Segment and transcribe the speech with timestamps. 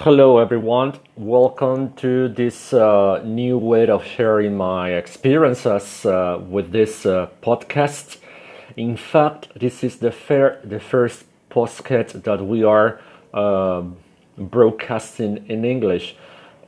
[0.00, 0.92] Hello, everyone.
[1.16, 8.18] Welcome to this uh, new way of sharing my experiences uh, with this uh, podcast.
[8.76, 13.00] In fact, this is the fair, the first podcast that we are
[13.32, 13.96] um,
[14.36, 16.14] broadcasting in English.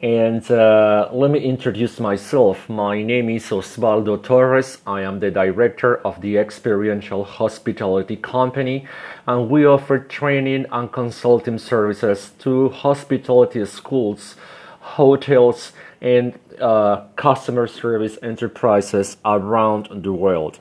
[0.01, 2.69] And uh, let me introduce myself.
[2.69, 4.79] My name is Osvaldo Torres.
[4.87, 8.87] I am the director of the Experiential Hospitality Company,
[9.27, 14.37] and we offer training and consulting services to hospitality schools,
[14.79, 20.61] hotels, and uh, customer service enterprises around the world.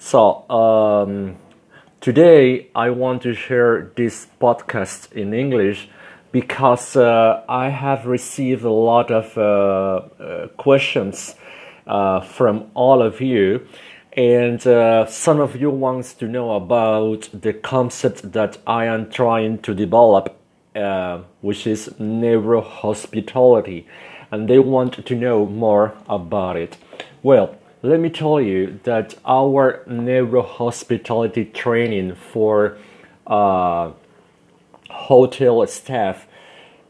[0.00, 1.36] So, um,
[2.00, 5.88] today I want to share this podcast in English
[6.32, 9.42] because uh, I have received a lot of uh,
[10.22, 11.34] uh, questions
[11.86, 13.66] uh, from all of you,
[14.14, 19.58] and uh, some of you wants to know about the concept that I am trying
[19.58, 20.36] to develop,
[21.40, 23.86] which is neuro hospitality,
[24.30, 26.76] and they want to know more about it.
[27.22, 32.78] Well, let me tell you that our neuro hospitality training for
[34.92, 36.26] hotel staff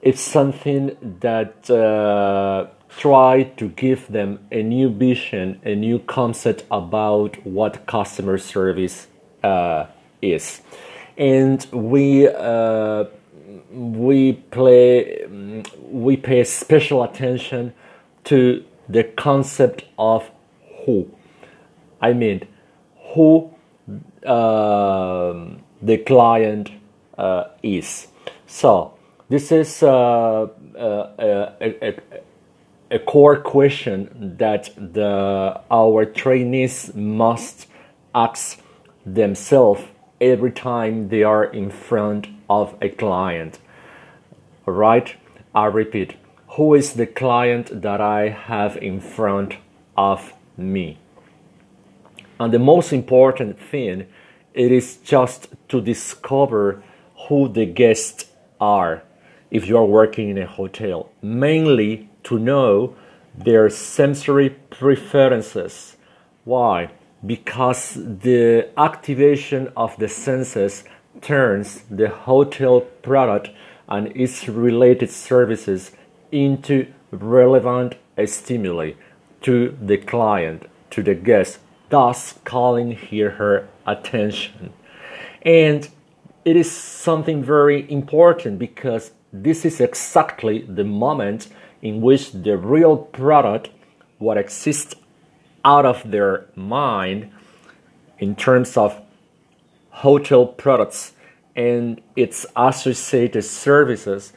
[0.03, 2.67] it's something that uh,
[2.99, 9.07] try to give them a new vision a new concept about what customer service
[9.43, 9.87] uh,
[10.21, 10.63] is.
[11.17, 13.05] And we uh,
[13.71, 15.25] we play
[15.81, 17.75] we pay special attention
[18.25, 20.31] to the concept of
[20.85, 21.11] who.
[22.01, 22.47] I mean
[23.15, 23.51] who
[24.27, 26.71] um, the client
[27.63, 28.09] is
[28.47, 28.95] so
[29.33, 30.47] this is uh,
[30.79, 31.99] uh, a, a,
[32.91, 37.67] a, core question that the, our trainees must
[38.15, 38.61] ask
[39.07, 39.85] themselves
[40.21, 43.59] every time they are in front of a client.
[44.67, 45.17] Right?
[45.55, 46.17] I repeat,
[46.49, 49.57] who is the client that I have in front
[49.97, 50.99] of me?
[52.39, 54.09] And the most important thing,
[54.53, 56.83] it is just to discover
[57.33, 58.27] who the guests
[58.61, 59.03] are
[59.51, 62.95] if you are working in a hotel, mainly to know
[63.35, 65.97] their sensory preferences.
[66.45, 66.91] Why?
[67.25, 70.85] Because the activation of the senses
[71.23, 73.49] turns the hotel product
[73.89, 75.93] and its related services
[76.31, 77.95] into relevant
[78.27, 78.93] stimuli
[79.41, 84.75] to the client, to the guest, thus calling here her attention.
[85.41, 85.89] And
[86.45, 91.49] it is something very important because this is exactly the moment
[91.81, 93.71] in which the real product,
[94.19, 94.95] what exists
[95.65, 97.31] out of their mind
[98.19, 99.01] in terms of
[99.91, 101.13] hotel products
[101.55, 104.33] and its associated services,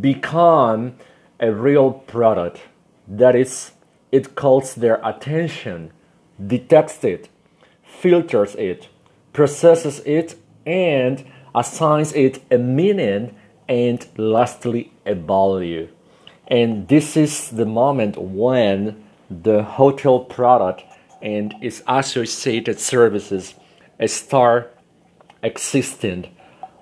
[0.00, 0.94] become
[1.40, 2.60] a real product.
[3.06, 3.72] That is,
[4.10, 5.92] it calls their attention,
[6.44, 7.28] detects it,
[7.82, 8.88] filters it,
[9.32, 10.36] processes it,
[10.66, 11.24] and
[11.54, 13.34] assigns it a meaning
[13.68, 15.88] and lastly a value.
[16.46, 20.82] And this is the moment when the hotel product
[21.20, 23.54] and its associated services
[24.06, 24.74] start
[25.42, 26.34] existing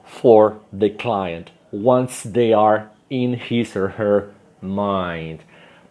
[0.04, 5.42] for the client once they are in his or her mind.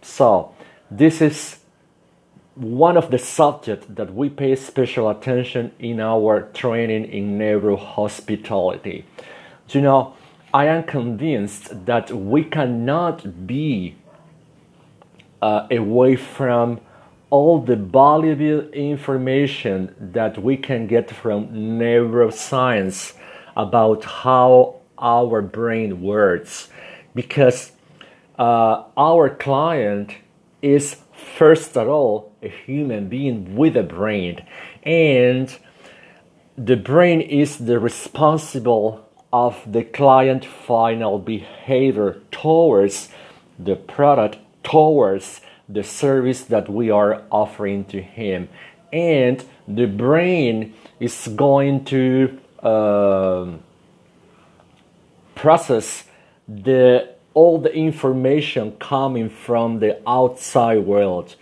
[0.01, 0.53] So,
[0.89, 1.59] this is
[2.55, 9.05] one of the subjects that we pay special attention in our training in neuro hospitality.
[9.69, 10.13] You know,
[10.53, 13.95] I am convinced that we cannot be
[15.41, 16.79] uh, away from
[17.29, 23.13] all the valuable information that we can get from neuroscience
[23.57, 26.69] about how our brain works
[27.13, 27.73] because
[28.39, 30.15] uh, our client
[30.61, 34.45] is first of all a human being with a brain
[34.83, 35.57] and
[36.57, 43.09] the brain is the responsible of the client final behavior towards
[43.59, 48.47] the product, towards the service that we are offering to him.
[48.93, 53.47] And the brain is going to uh,
[55.35, 56.05] process
[56.47, 61.35] the all the information coming from the outside world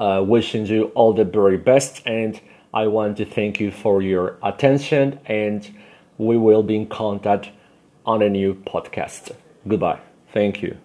[0.01, 2.03] uh, wishing you all the very best.
[2.05, 2.41] And
[2.75, 5.69] I want to thank you for your attention, and
[6.19, 7.51] we will be in contact
[8.05, 9.33] on a new podcast.
[9.67, 10.01] Goodbye.
[10.33, 10.77] Thank you.